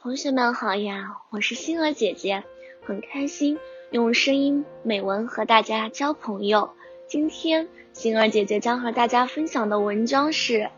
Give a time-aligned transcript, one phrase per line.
[0.00, 2.44] 同学们好呀，我是星儿姐姐，
[2.86, 3.58] 很开心
[3.90, 6.70] 用声音美文和大家交朋友。
[7.08, 10.70] 今天星儿姐姐将和大家分享的文章是：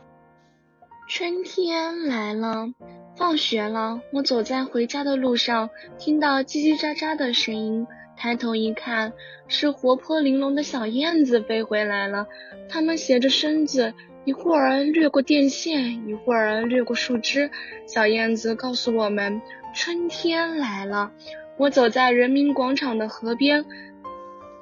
[1.06, 2.72] 春天来了，
[3.14, 5.68] 放学了，我走在回家的路上，
[5.98, 9.12] 听到叽叽喳喳的声音，抬头一看，
[9.48, 12.26] 是活泼玲珑的小燕子飞回来了，
[12.70, 13.92] 它们斜着身子。
[14.30, 17.50] 一会儿掠过电线，一会儿掠过树枝，
[17.84, 19.42] 小燕子告诉我们
[19.74, 21.10] 春天来了。
[21.56, 23.64] 我走在人民广场的河边，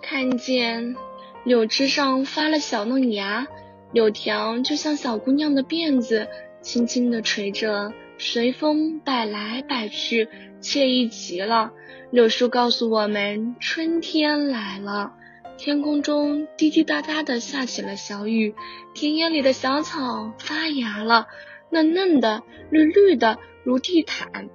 [0.00, 0.96] 看见
[1.44, 3.46] 柳枝上发了小嫩芽，
[3.92, 6.28] 柳条就像小姑娘的辫子，
[6.62, 10.30] 轻轻地垂着，随风摆来摆去，
[10.62, 11.72] 惬意极了。
[12.10, 15.12] 柳树告诉我们春天来了。
[15.58, 18.54] 天空中滴滴答答的下起了小雨，
[18.94, 21.26] 田野里的小草发芽了，
[21.70, 24.48] 嫩嫩的，绿绿的，如地毯。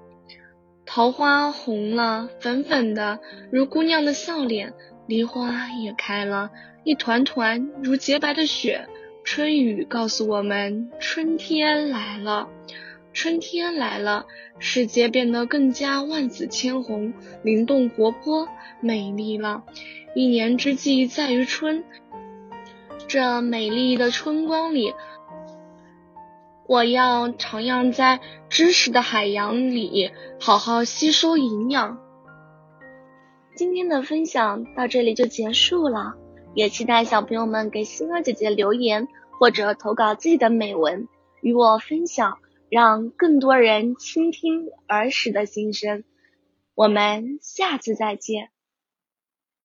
[0.85, 3.20] 桃花红了，粉粉的，
[3.51, 4.74] 如姑娘的笑脸。
[5.05, 6.49] 梨花也开了，
[6.85, 8.87] 一团团，如洁白的雪。
[9.26, 12.48] 春雨告诉我们，春天来了，
[13.13, 14.25] 春天来了，
[14.57, 18.49] 世界变得更加万紫千红，灵动活泼，
[18.81, 19.63] 美丽了。
[20.15, 21.84] 一年之计在于春，
[23.07, 24.93] 这美丽的春光里，
[26.67, 28.19] 我要徜徉在
[28.49, 31.99] 知识的海洋里，好好吸收营养。
[33.55, 36.15] 今天的分享到这里就结束了，
[36.55, 39.07] 也期待小朋友们给星儿姐姐留言
[39.39, 41.07] 或者投稿自己的美文
[41.41, 42.39] 与我分享，
[42.74, 46.04] 让更多人倾听儿时的心声。
[46.76, 48.52] 我们下次再见。